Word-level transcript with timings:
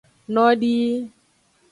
Nodii. 0.33 0.87